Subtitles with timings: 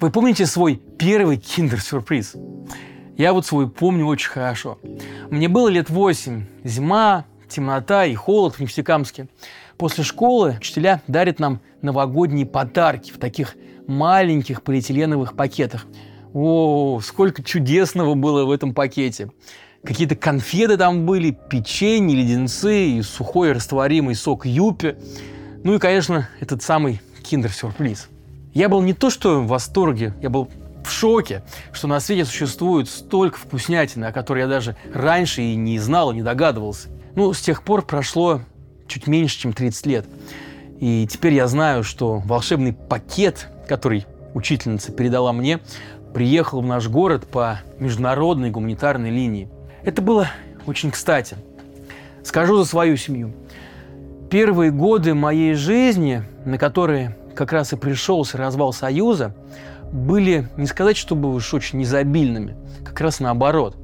[0.00, 2.34] Вы помните свой первый киндер-сюрприз?
[3.18, 4.78] Я вот свой помню очень хорошо.
[5.28, 6.46] Мне было лет восемь.
[6.64, 9.28] Зима, темнота и холод в Нефтекамске.
[9.76, 15.84] После школы учителя дарят нам новогодние подарки в таких маленьких полиэтиленовых пакетах.
[16.32, 19.30] О, сколько чудесного было в этом пакете.
[19.84, 24.96] Какие-то конфеты там были, печенье, леденцы и сухой растворимый сок юпи.
[25.62, 28.08] Ну и, конечно, этот самый киндер-сюрприз.
[28.52, 30.48] Я был не то что в восторге, я был
[30.84, 31.42] в шоке,
[31.72, 36.16] что на свете существует столько вкуснятины, о которой я даже раньше и не знал, и
[36.16, 36.88] не догадывался.
[37.14, 38.40] Ну, с тех пор прошло
[38.86, 40.06] чуть меньше, чем 30 лет.
[40.80, 45.60] И теперь я знаю, что волшебный пакет, который учительница передала мне,
[46.14, 49.48] приехал в наш город по международной гуманитарной линии.
[49.84, 50.28] Это было
[50.66, 51.36] очень кстати.
[52.24, 53.32] Скажу за свою семью.
[54.30, 59.34] Первые годы моей жизни, на которые как раз и пришелся развал Союза,
[59.92, 63.76] были, не сказать, чтобы уж очень изобильными, как раз наоборот.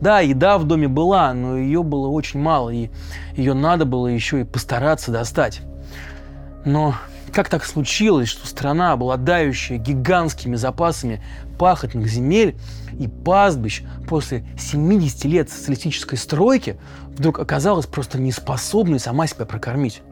[0.00, 2.90] Да, еда в доме была, но ее было очень мало, и
[3.36, 5.60] ее надо было еще и постараться достать.
[6.64, 6.94] Но
[7.32, 11.22] как так случилось, что страна, обладающая гигантскими запасами
[11.58, 12.56] пахотных земель
[12.98, 16.78] и пастбищ после 70 лет социалистической стройки,
[17.10, 20.02] вдруг оказалась просто неспособной сама себя прокормить?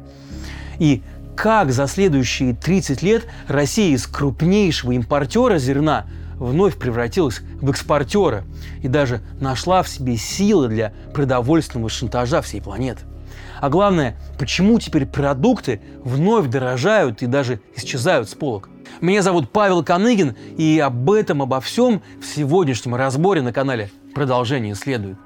[0.79, 1.03] И
[1.39, 8.43] как за следующие 30 лет Россия из крупнейшего импортера зерна вновь превратилась в экспортера
[8.83, 13.03] и даже нашла в себе силы для продовольственного шантажа всей планеты.
[13.61, 18.69] А главное, почему теперь продукты вновь дорожают и даже исчезают с полок?
[19.01, 24.75] Меня зовут Павел Коныгин, и об этом, обо всем в сегодняшнем разборе на канале продолжение
[24.75, 25.19] следует.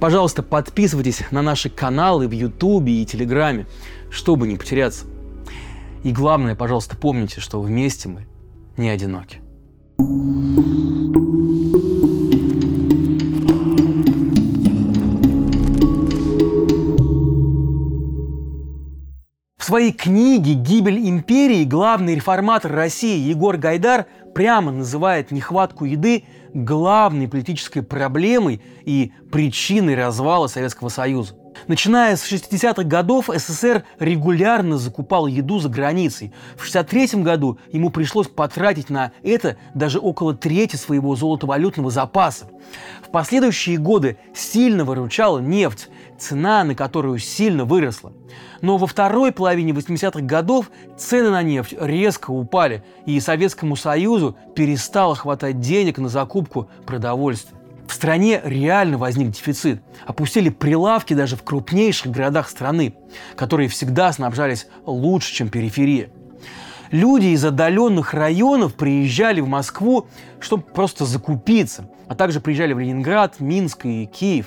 [0.00, 3.66] Пожалуйста, подписывайтесь на наши каналы в Ютубе и Телеграме,
[4.10, 5.06] чтобы не потеряться.
[6.02, 8.26] И главное, пожалуйста, помните, что вместе мы
[8.76, 9.40] не одиноки.
[19.58, 26.24] В своей книге «Гибель империи» главный реформатор России Егор Гайдар прямо называет нехватку еды
[26.54, 31.39] главной политической проблемой и причиной развала Советского Союза.
[31.66, 36.32] Начиная с 60-х годов СССР регулярно закупал еду за границей.
[36.56, 42.46] В 63 году ему пришлось потратить на это даже около трети своего золотовалютного запаса.
[43.02, 45.88] В последующие годы сильно выручала нефть,
[46.18, 48.12] цена на которую сильно выросла.
[48.60, 55.14] Но во второй половине 80-х годов цены на нефть резко упали, и Советскому Союзу перестало
[55.14, 57.59] хватать денег на закупку продовольствия.
[57.90, 59.82] В стране реально возник дефицит.
[60.06, 62.94] Опустили прилавки даже в крупнейших городах страны,
[63.34, 66.10] которые всегда снабжались лучше, чем периферия.
[66.92, 70.06] Люди из отдаленных районов приезжали в Москву,
[70.38, 74.46] чтобы просто закупиться, а также приезжали в Ленинград, Минск и Киев.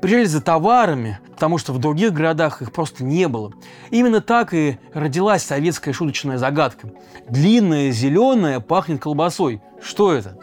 [0.00, 3.52] Приезжали за товарами, потому что в других городах их просто не было.
[3.90, 6.92] Именно так и родилась советская шуточная загадка.
[7.28, 9.60] Длинная, зеленая, пахнет колбасой.
[9.82, 10.38] Что это?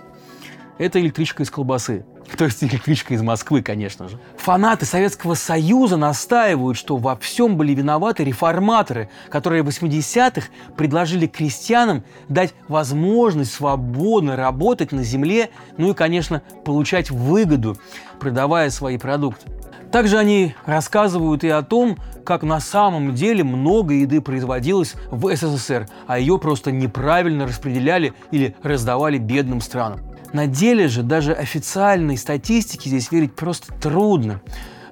[0.80, 2.06] Это электричка из колбасы.
[2.38, 4.18] То есть электричка из Москвы, конечно же.
[4.38, 12.04] Фанаты Советского Союза настаивают, что во всем были виноваты реформаторы, которые в 80-х предложили крестьянам
[12.30, 17.78] дать возможность свободно работать на земле, ну и, конечно, получать выгоду,
[18.20, 19.52] продавая свои продукты.
[19.92, 25.88] Также они рассказывают и о том, как на самом деле много еды производилось в СССР,
[26.06, 30.02] а ее просто неправильно распределяли или раздавали бедным странам.
[30.34, 34.42] На деле же даже официальной статистике здесь верить просто трудно,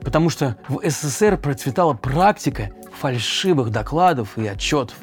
[0.02, 4.96] потому что в СССР процветала практика фальшивых докладов и отчетов.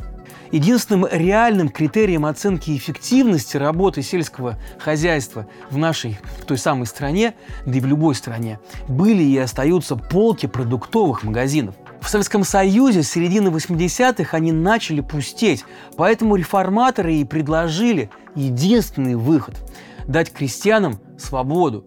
[0.51, 7.35] Единственным реальным критерием оценки эффективности работы сельского хозяйства в нашей, в той самой стране,
[7.65, 8.59] да и в любой стране,
[8.89, 11.77] были и остаются полки продуктовых магазинов.
[12.01, 15.65] В Советском Союзе с середины 80-х они начали пустеть,
[15.97, 19.55] поэтому реформаторы и предложили единственный выход–
[20.07, 21.85] дать крестьянам свободу.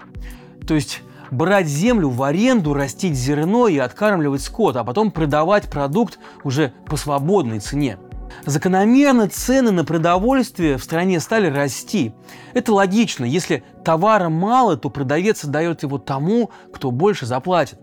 [0.68, 6.20] То есть брать землю в аренду, растить зерно и откармливать скот, а потом продавать продукт
[6.44, 7.98] уже по свободной цене.
[8.46, 12.14] Закономерно цены на продовольствие в стране стали расти.
[12.54, 13.26] Это логично.
[13.26, 17.80] Если товара мало, то продавец отдает его тому, кто больше заплатит.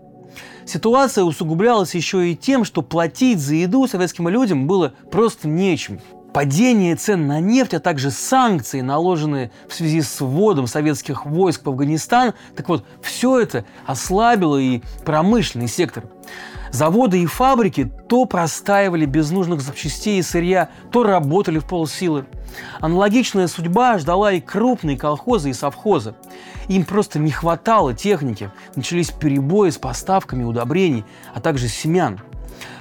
[0.65, 5.99] Ситуация усугублялась еще и тем, что платить за еду советским людям было просто нечем
[6.35, 11.69] падение цен на нефть, а также санкции, наложенные в связи с вводом советских войск в
[11.69, 16.03] Афганистан, так вот, все это ослабило и промышленный сектор.
[16.73, 22.25] Заводы и фабрики то простаивали без нужных запчастей и сырья, то работали в полсилы.
[22.81, 26.15] Аналогичная судьба ждала и крупные колхозы и совхозы.
[26.67, 32.19] Им просто не хватало техники, начались перебои с поставками удобрений, а также семян.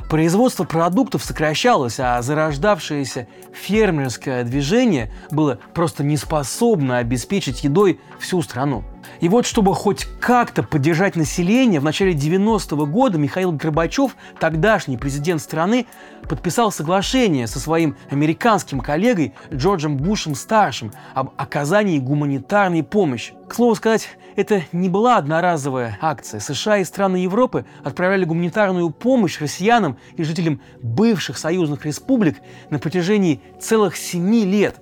[0.08, 8.84] Производство продуктов сокращалось, а зарождавшееся фермерское движение было просто не способно обеспечить едой всю страну.
[9.20, 15.40] И вот, чтобы хоть как-то поддержать население, в начале 90-го года Михаил Горбачев, тогдашний президент
[15.40, 15.86] страны,
[16.28, 23.34] подписал соглашение со своим американским коллегой Джорджем Бушем-старшим об оказании гуманитарной помощи.
[23.48, 26.40] К слову сказать, это не была одноразовая акция.
[26.40, 32.38] США и страны Европы отправляли гуманитарную помощь россиянам и жителям бывших союзных республик
[32.70, 34.76] на протяжении целых семи лет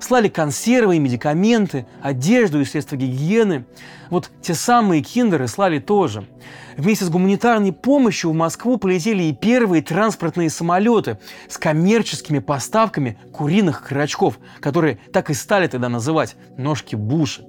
[0.00, 3.64] слали консервы и медикаменты, одежду и средства гигиены.
[4.10, 6.26] Вот те самые киндеры слали тоже.
[6.76, 13.82] Вместе с гуманитарной помощью в Москву полетели и первые транспортные самолеты с коммерческими поставками куриных
[13.82, 17.42] крачков, которые так и стали тогда называть «ножки Буша».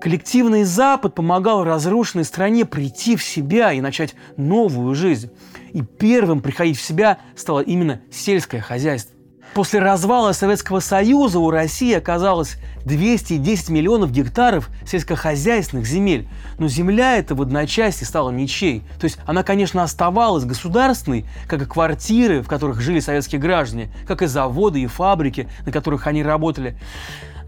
[0.00, 5.30] Коллективный Запад помогал разрушенной стране прийти в себя и начать новую жизнь.
[5.72, 9.17] И первым приходить в себя стало именно сельское хозяйство.
[9.54, 16.28] После развала Советского Союза у России оказалось 210 миллионов гектаров сельскохозяйственных земель.
[16.58, 18.82] Но земля эта в одночасье стала ничей.
[19.00, 24.22] То есть она, конечно, оставалась государственной, как и квартиры, в которых жили советские граждане, как
[24.22, 26.76] и заводы и фабрики, на которых они работали.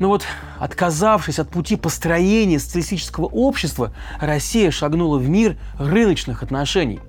[0.01, 0.25] Но вот
[0.59, 7.01] отказавшись от пути построения социалистического общества, Россия шагнула в мир рыночных отношений.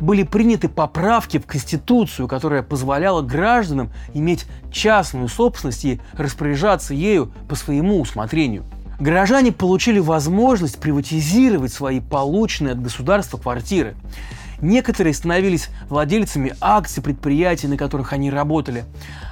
[0.00, 7.54] Были приняты поправки в Конституцию, которая позволяла гражданам иметь частную собственность и распоряжаться ею по
[7.54, 8.64] своему усмотрению.
[8.98, 13.94] Горожане получили возможность приватизировать свои полученные от государства квартиры.
[14.60, 18.84] Некоторые становились владельцами акций предприятий, на которых они работали.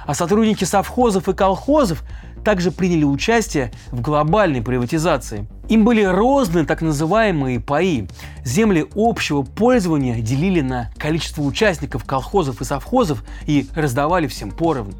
[0.05, 2.03] А сотрудники совхозов и колхозов
[2.47, 5.45] также приняли участие в глобальной приватизации.
[5.67, 8.07] Им были розданы так называемые паи.
[8.45, 14.93] Земли общего пользования делили на количество участников колхозов и совхозов и раздавали всем поровну.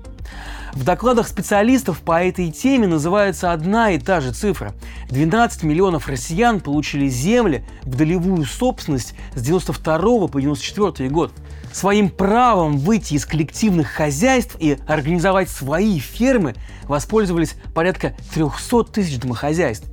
[0.73, 4.73] В докладах специалистов по этой теме называется одна и та же цифра.
[5.09, 11.31] 12 миллионов россиян получили земли в долевую собственность с 92 по 94 год.
[11.71, 19.87] Своим правом выйти из коллективных хозяйств и организовать свои фермы воспользовались порядка 300 тысяч домохозяйств.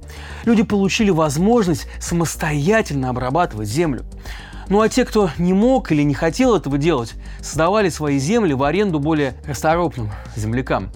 [0.44, 4.04] Люди получили возможность самостоятельно обрабатывать землю.
[4.68, 8.62] Ну а те, кто не мог или не хотел этого делать, сдавали свои земли в
[8.62, 10.90] аренду более расторопным землякам.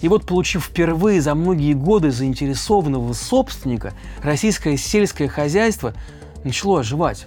[0.00, 3.92] И вот, получив впервые за многие годы заинтересованного собственника,
[4.22, 5.94] российское сельское хозяйство
[6.44, 7.26] начало оживать.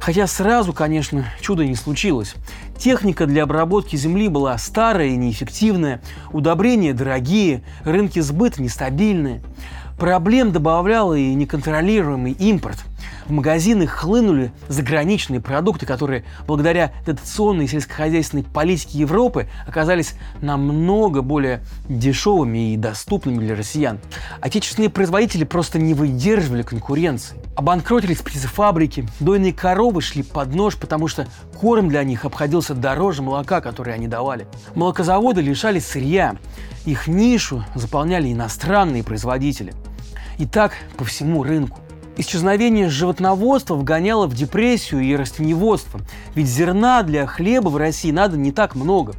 [0.00, 2.34] Хотя сразу, конечно, чудо не случилось.
[2.78, 6.00] Техника для обработки земли была старая и неэффективная,
[6.32, 9.42] удобрения дорогие, рынки сбыта нестабильные.
[9.98, 12.78] Проблем добавлял и неконтролируемый импорт.
[13.28, 21.60] В магазины хлынули заграничные продукты, которые благодаря дотационной сельскохозяйственной политике Европы оказались намного более
[21.90, 23.98] дешевыми и доступными для россиян.
[24.40, 27.36] Отечественные производители просто не выдерживали конкуренции.
[27.54, 31.26] Обанкротились птицефабрики, дойные коровы шли под нож, потому что
[31.60, 34.46] корм для них обходился дороже молока, которое они давали.
[34.74, 36.36] Молокозаводы лишались сырья,
[36.86, 39.74] их нишу заполняли иностранные производители.
[40.38, 41.80] И так по всему рынку.
[42.20, 46.00] Исчезновение животноводства вгоняло в депрессию и растеневодство,
[46.34, 49.14] ведь зерна для хлеба в России надо не так много.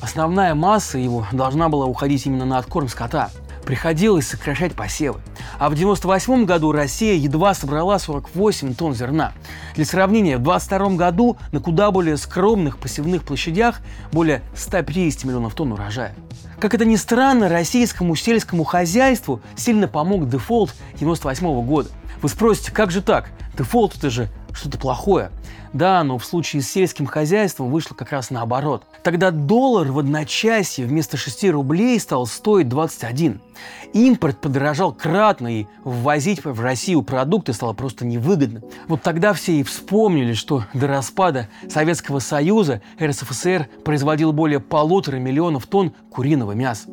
[0.00, 3.28] Основная масса его должна была уходить именно на откорм скота.
[3.66, 5.20] Приходилось сокращать посевы.
[5.58, 9.32] А в 1998 году Россия едва собрала 48 тонн зерна.
[9.74, 15.72] Для сравнения, в 2022 году на куда более скромных посевных площадях более 150 миллионов тонн
[15.72, 16.14] урожая.
[16.58, 21.90] Как это ни странно, российскому сельскому хозяйству сильно помог дефолт 1998 года.
[22.22, 23.30] Вы спросите, как же так?
[23.58, 25.30] Дефолт это же что-то плохое.
[25.72, 28.84] Да, но в случае с сельским хозяйством вышло как раз наоборот.
[29.02, 33.40] Тогда доллар в одночасье вместо 6 рублей стал стоить 21.
[33.94, 38.60] Импорт подорожал кратно, и ввозить в Россию продукты стало просто невыгодно.
[38.86, 45.66] Вот тогда все и вспомнили, что до распада Советского Союза РСФСР производил более полутора миллионов
[45.66, 46.88] тонн куриного мяса.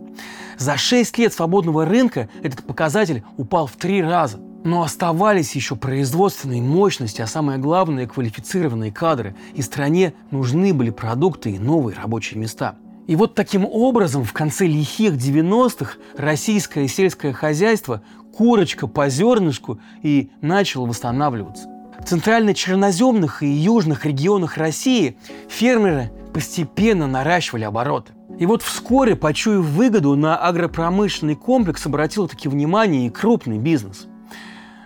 [0.57, 4.39] За 6 лет свободного рынка этот показатель упал в три раза.
[4.63, 9.35] Но оставались еще производственные мощности, а самое главное– квалифицированные кадры.
[9.53, 12.75] И стране нужны были продукты и новые рабочие места.
[13.07, 18.03] И вот таким образом в конце лихих 90-х российское сельское хозяйство
[18.35, 21.67] курочка по зернышку и начало восстанавливаться.
[21.99, 28.13] В центрально-черноземных и южных регионах России фермеры постепенно наращивали обороты.
[28.37, 34.08] И вот вскоре, почуяв выгоду, на агропромышленный комплекс обратил таки внимание и крупный бизнес.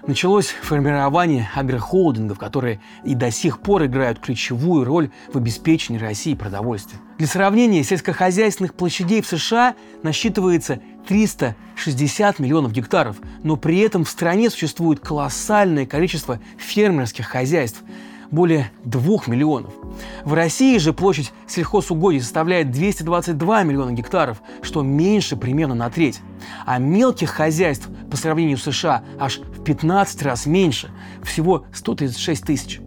[0.06, 7.02] Началось формирование агрохолдингов, которые и до сих пор играют ключевую роль в обеспечении России продовольствием.
[7.18, 14.50] Для сравнения, сельскохозяйственных площадей в США насчитывается 360 миллионов гектаров, но при этом в стране
[14.50, 17.82] существует колоссальное количество фермерских хозяйств–
[18.34, 19.74] более 2 миллионов.
[20.26, 26.20] В России же площадь сельхозугодий составляет 222 миллиона гектаров, что меньше примерно на треть.
[26.66, 30.92] А мелких хозяйств по сравнению с США аж в 15 раз меньше,
[31.24, 32.82] всего 136 тысяч.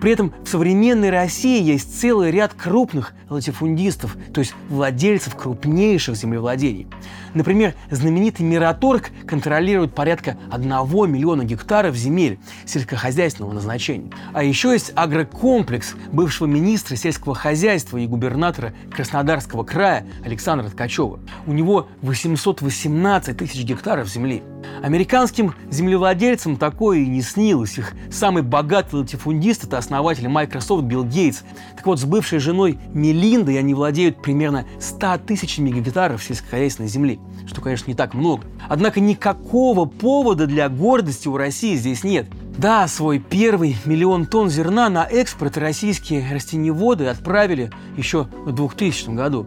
[0.00, 6.88] При этом в современной России есть целый ряд крупных латифундистов, то есть владельцев крупнейших землевладений.
[7.34, 10.68] Например, знаменитый Мираторг контролирует порядка 1
[11.08, 14.10] миллиона гектаров земель сельскохозяйственного назначения.
[14.32, 21.20] А еще есть агрокомплекс бывшего министра сельского хозяйства и губернатора Краснодарского края Александра Ткачева.
[21.46, 24.42] У него 818 тысяч гектаров земли.
[24.82, 27.78] Американским землевладельцам такое и не снилось.
[27.78, 31.42] Их самый богатый латифундист– это основатель Microsoft Билл Гейтс.
[31.76, 37.60] Так вот, с бывшей женой Мелиндой они владеют примерно 100 тысячами гектаров сельскохозяйственной земли, что,
[37.60, 38.44] конечно, не так много.
[38.68, 42.26] Однако никакого повода для гордости у России здесь нет.
[42.58, 49.46] Да, свой первый миллион тонн зерна на экспорт российские растениеводы отправили еще в 2000 году.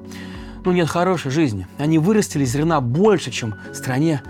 [0.65, 1.67] Но нет хорошей жизни.
[1.77, 4.23] Они вырастили зерна больше, чем в стране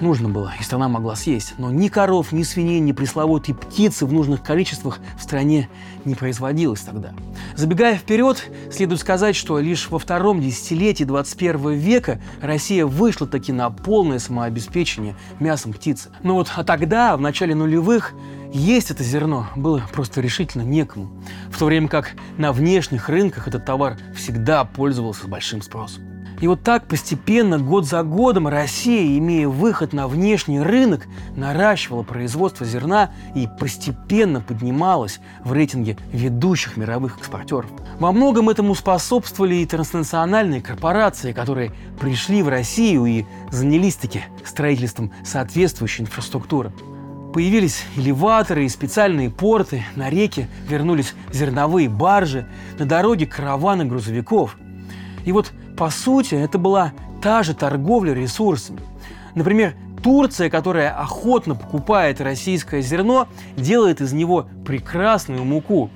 [0.00, 1.54] нужно было, и страна могла съесть.
[1.58, 5.68] Но ни коров, ни свиней, ни пресловутой птицы в нужных количествах в стране
[6.04, 7.12] не производилось тогда.
[7.54, 13.70] Забегая вперед, следует сказать, что лишь во втором десятилетии 21 века Россия вышла таки на
[13.70, 16.10] полное самообеспечение мясом птицы.
[16.22, 18.14] Но вот а тогда, в начале нулевых,
[18.52, 21.10] есть это зерно было просто решительно некому,
[21.50, 26.07] в то время как на внешних рынках этот товар всегда пользовался большим спросом.
[26.40, 32.64] И вот так постепенно, год за годом, Россия, имея выход на внешний рынок, наращивала производство
[32.64, 37.70] зерна и постепенно поднималась в рейтинге ведущих мировых экспортеров.
[37.98, 46.02] Во многом этому способствовали и транснациональные корпорации, которые пришли в Россию и занялись-таки строительством соответствующей
[46.02, 46.72] инфраструктуры.
[47.34, 52.46] Появились элеваторы и специальные порты, на реке вернулись зерновые баржи,
[52.78, 54.56] на дороге караваны грузовиков.
[55.24, 56.92] И вот по сути, это была
[57.22, 58.80] та же торговля ресурсами.
[59.36, 65.90] Например, Турция, которая охотно покупает российское зерно, делает из него прекрасную муку.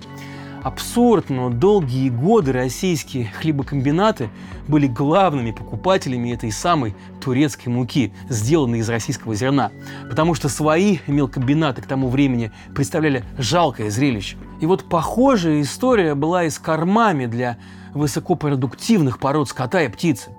[0.63, 4.31] Абсурд, но долгие годы российские хлебокомбинаты
[4.69, 9.73] были главными покупателями этой самой турецкой муки, сделанной из российского зерна.
[10.09, 14.37] Потому что свои мелкомбинаты к тому времени представляли жалкое зрелище.
[14.61, 17.59] И вот похожая история была и с кормами для
[17.93, 20.31] высокопродуктивных пород скота и птицы.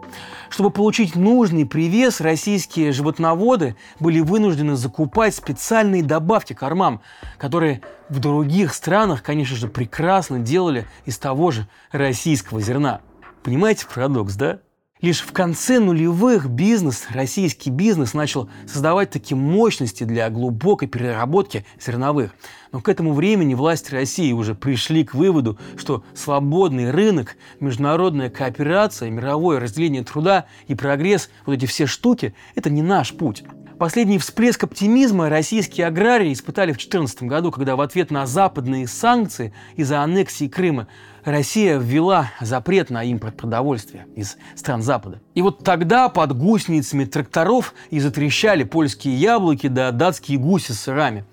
[0.49, 7.01] Чтобы получить нужный привес, российские животноводы были вынуждены закупать специальные добавки кормам,
[7.37, 7.81] которые
[8.13, 13.01] в других странах, конечно же, прекрасно делали из того же российского зерна.
[13.41, 14.59] Понимаете парадокс, да?
[15.01, 22.35] Лишь в конце нулевых бизнес, российский бизнес, начал создавать такие мощности для глубокой переработки зерновых.
[22.71, 29.09] Но к этому времени власти России уже пришли к выводу, что свободный рынок, международная кооперация,
[29.09, 33.43] мировое разделение труда и прогресс, вот эти все штуки, это не наш путь.
[33.83, 39.53] Последний всплеск оптимизма российские аграрии испытали в 2014 году, когда в ответ на западные санкции
[39.75, 40.87] из-за аннексии Крыма
[41.25, 45.19] Россия ввела запрет на импорт продовольствия из стран Запада.
[45.35, 51.25] И вот тогда под гусеницами тракторов и затрещали польские яблоки да датские гуси с сырами.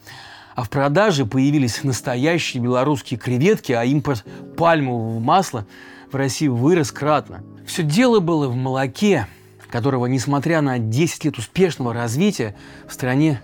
[0.57, 4.25] А в продаже появились настоящие белорусские креветки, а импорт
[4.57, 5.69] пальмового масла
[6.11, 7.45] в России вырос кратно.
[7.65, 9.29] Все дело было в молоке,
[9.71, 12.55] которого, несмотря на 10 лет успешного развития,
[12.89, 13.41] в стране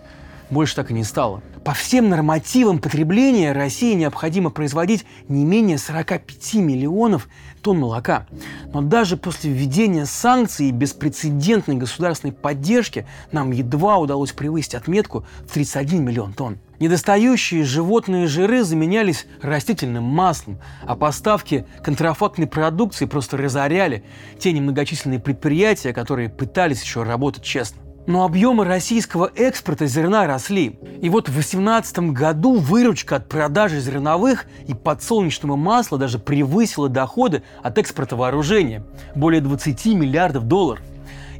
[0.50, 1.42] больше так и не стало.
[1.64, 7.28] По всем нормативам потребления России необходимо производить не менее 45 миллионов
[7.62, 8.26] тонн молока.
[8.72, 15.52] Но даже после введения санкций и беспрецедентной государственной поддержки нам едва удалось превысить отметку в
[15.52, 16.58] 31 миллион тонн.
[16.78, 24.04] Недостающие животные жиры заменялись растительным маслом, а поставки контрафактной продукции просто разоряли
[24.38, 27.82] те немногочисленные предприятия, которые пытались еще работать честно.
[28.06, 30.78] Но объемы российского экспорта зерна росли.
[31.02, 37.42] И вот в 2018 году выручка от продажи зерновых и подсолнечного масла даже превысила доходы
[37.62, 38.84] от экспорта вооружения–
[39.16, 40.84] более 20 миллиардов долларов.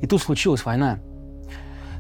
[0.01, 0.99] И тут случилась война.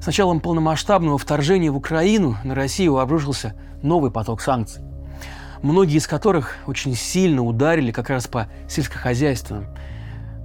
[0.06, 4.80] С началом полномасштабного вторжения в Украину на Россию обрушился новый поток санкций,
[5.62, 9.66] многие из которых очень сильно ударили как раз по сельскохозяйственным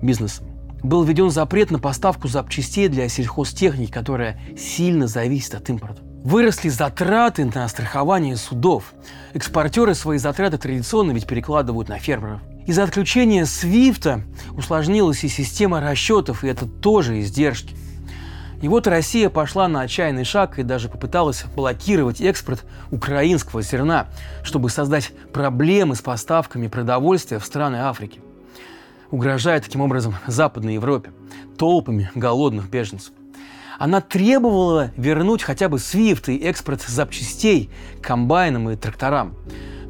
[0.02, 0.48] бизнесам.
[0.82, 6.02] Был введен запрет на поставку запчастей для сельхозтехники, которая сильно зависит от импорта.
[6.24, 8.96] Выросли затраты на страхование судов.
[9.36, 12.42] Экспортеры свои затраты традиционно ведь перекладывают на фермеров.
[12.66, 14.24] Из-за отключения Свифта
[14.58, 17.76] усложнилась и система расчетов, и это тоже издержки.
[18.62, 24.08] И вот Россия пошла на отчаянный шаг и даже попыталась блокировать экспорт украинского зерна,
[24.44, 28.22] чтобы создать проблемы с поставками продовольствия в страны Африки,
[29.10, 31.12] угрожая таким образом Западной Европе
[31.58, 33.14] толпами голодных беженцев.
[33.80, 39.36] Она требовала вернуть хотя бы свифт и экспорт запчастей комбайнам и тракторам.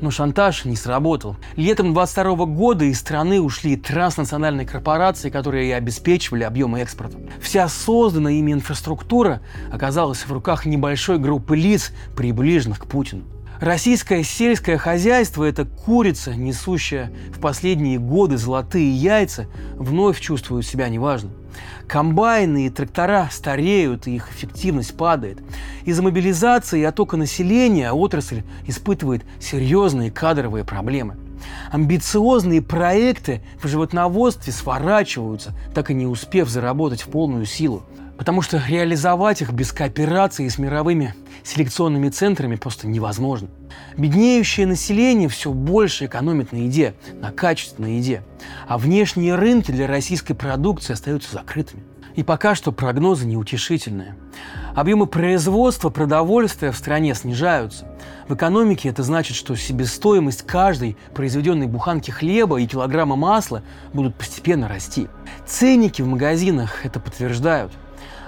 [0.01, 1.37] Но шантаж не сработал.
[1.55, 7.19] Летом 22 года из страны ушли транснациональные корпорации, которые и обеспечивали объемы экспорта.
[7.39, 9.41] Вся созданная ими инфраструктура
[9.71, 13.25] оказалась в руках небольшой группы лиц, приближенных к Путину.
[13.59, 21.29] Российское сельское хозяйство– это курица, несущая в последние годы золотые яйца, вновь чувствует себя неважно.
[21.87, 25.39] Комбайны и трактора стареют, и их эффективность падает.
[25.85, 31.17] Из-за мобилизации и оттока населения отрасль испытывает серьезные кадровые проблемы.
[31.71, 37.83] Амбициозные проекты в животноводстве сворачиваются, так и не успев заработать в полную силу.
[38.21, 43.47] Потому что реализовать их без кооперации с мировыми селекционными центрами просто невозможно.
[43.97, 48.21] Беднеющее население все больше экономит на еде, на качественной еде,
[48.67, 51.81] а внешние рынки для российской продукции остаются закрытыми.
[52.15, 54.15] И пока что прогнозы неутешительные.
[54.75, 57.87] Объемы производства продовольствия в стране снижаются.
[58.27, 63.63] В экономике это значит, что себестоимость каждой произведенной буханки хлеба и килограмма масла
[63.93, 65.07] будут постепенно расти.
[65.47, 67.71] Ценники в магазинах это подтверждают.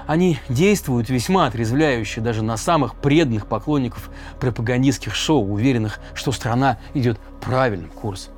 [0.05, 7.19] Они действуют весьма отрезвляюще даже на самых преданных поклонников пропагандистских шоу, уверенных, что страна идет
[7.41, 8.33] правильным курсом.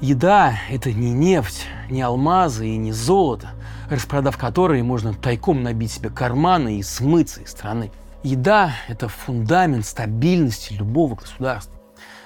[0.00, 3.50] Еда– это не нефть, не алмазы и не золото,
[3.90, 7.92] распродав которые можно тайком набить себе карманы и смыться из страны.
[8.22, 11.78] Еда– это фундамент стабильности любого государства.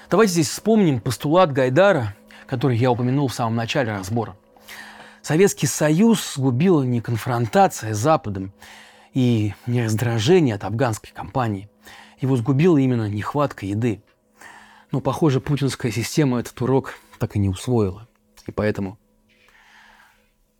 [0.09, 2.15] Давайте здесь вспомним постулат Гайдара,
[2.47, 4.35] который я упомянул в самом начале разбора.
[5.25, 8.53] Советский Союз сгубила не конфронтация с Западом
[9.15, 11.67] и не раздражение от афганской кампании.
[12.21, 14.03] Его сгубила именно нехватка еды.
[14.91, 18.07] Но, похоже, путинская система этот урок так и не усвоила.
[18.45, 18.99] И поэтому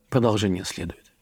[0.10, 1.14] продолжение следует.